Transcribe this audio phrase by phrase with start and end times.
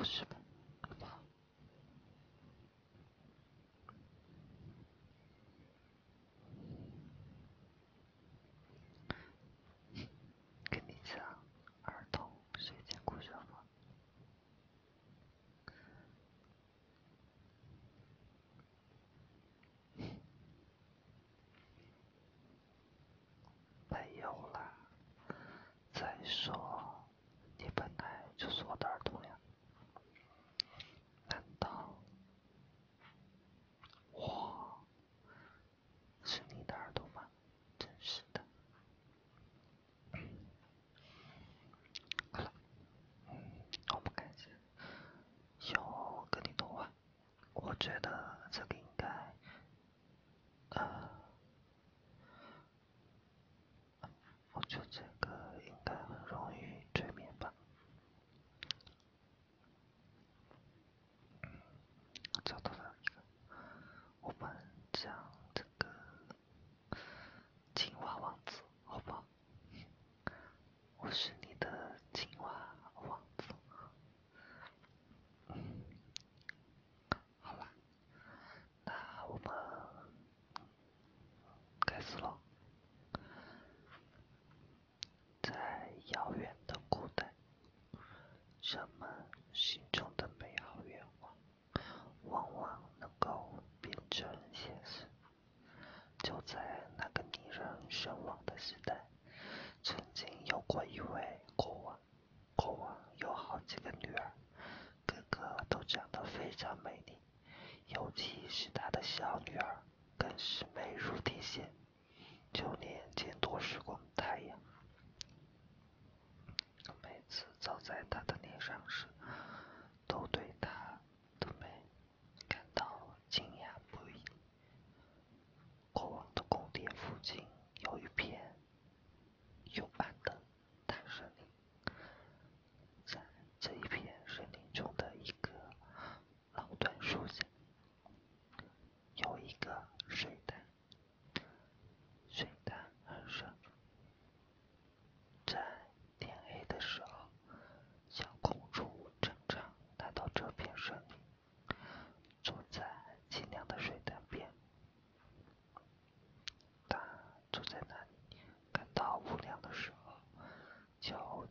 [0.00, 0.39] Bush.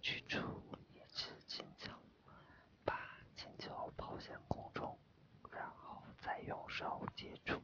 [0.02, 0.40] 取出
[0.94, 1.92] 一只金球，
[2.86, 4.98] 把金球抛向空中，
[5.52, 7.62] 然后再用手接住。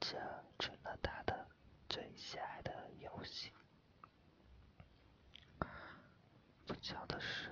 [0.00, 0.18] 这
[0.58, 1.48] 成了他的
[1.88, 3.52] 最喜爱的游戏。
[6.66, 7.43] 不巧的是。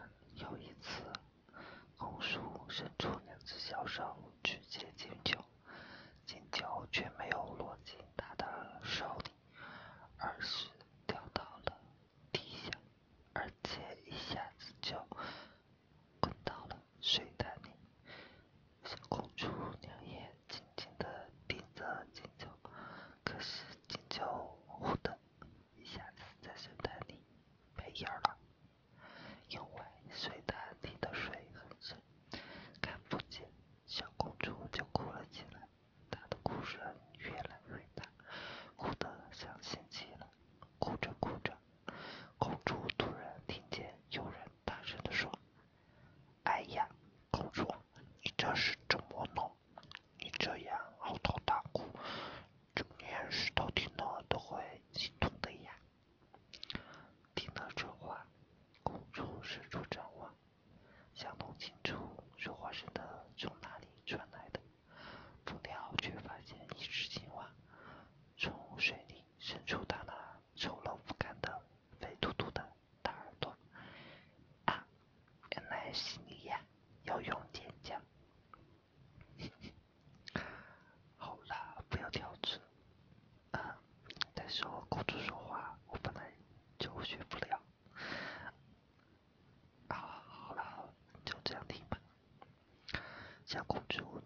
[93.53, 94.22] 小公主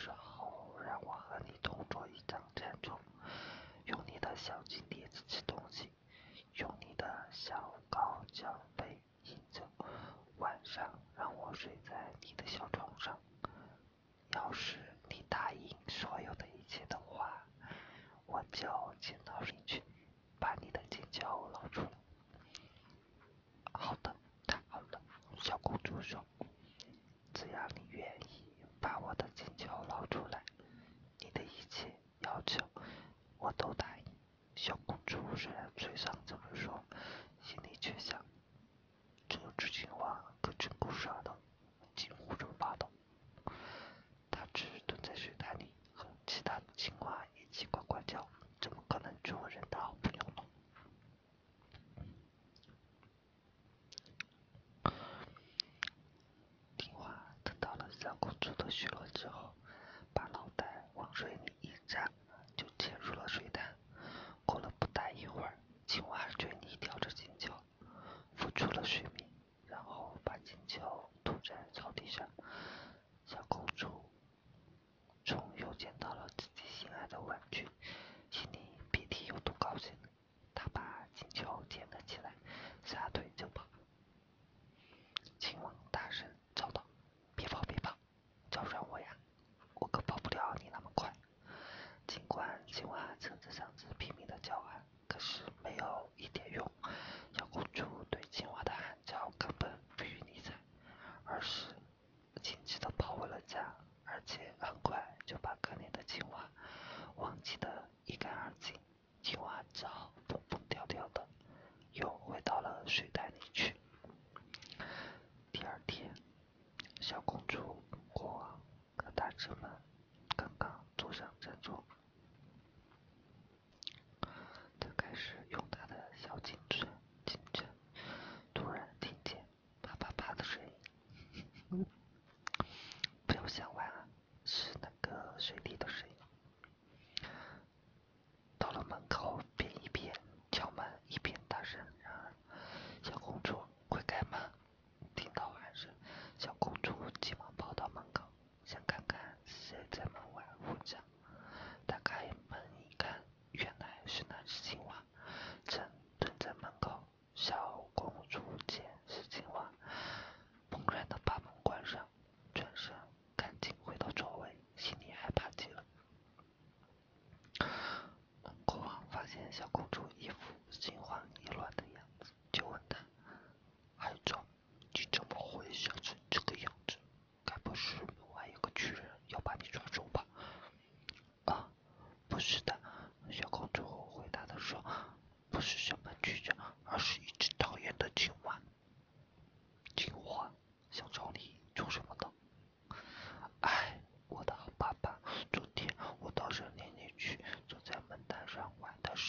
[0.00, 2.98] 时候，让我和你同坐一张餐桌，
[3.84, 5.92] 用你的小金碟子吃东西，
[6.54, 9.62] 用你的小高脚杯饮酒，
[10.38, 13.18] 晚上让我睡在你的小床上。
[14.32, 14.78] 要是
[15.10, 17.44] 你答应所有的一切的话，
[18.24, 18.66] 我就
[19.00, 19.34] 见到。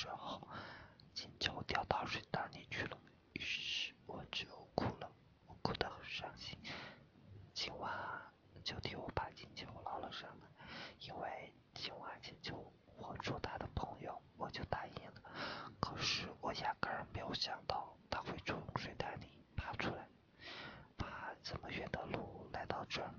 [0.02, 0.42] 之后，
[1.14, 2.98] 金球掉到水潭里去了，
[3.34, 5.08] 于是我就哭了，
[5.46, 6.58] 我哭得很伤心。
[7.54, 8.20] 青蛙
[8.64, 10.48] 就替我把金球捞了上来，
[11.02, 15.22] 因为青蛙请求我做他的朋友，我就答应了。
[15.80, 20.08] 可是我压根儿没有想到，他会从水潭里爬出来，
[20.98, 23.14] 爬这么远的路来到这儿。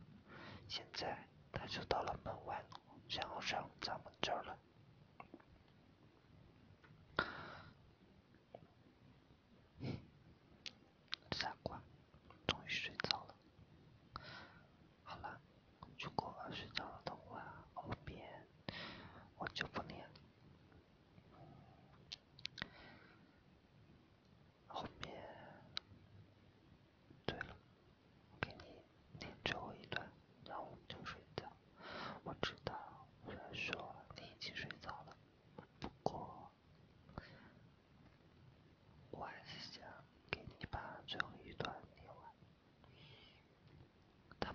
[0.67, 1.17] 现在
[1.53, 4.52] 他就到了门外了，想要上咱们这儿了。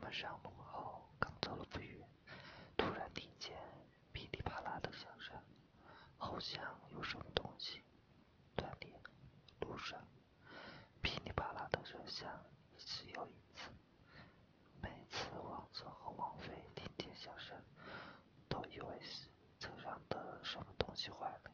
[0.08, 2.08] 们上路后，刚走了不远，
[2.78, 3.54] 突然听见
[4.14, 5.36] 噼里啪啦的响声，
[6.18, 7.84] 好像有什么东西
[8.56, 8.98] 断裂。
[9.60, 10.00] 路上
[11.02, 12.26] 噼里啪啦的声响
[12.74, 13.70] 一次又一次，
[14.82, 17.62] 每次王子和王妃听见响声，
[18.48, 19.28] 都以为是
[19.60, 21.47] 车上的什么东西坏了，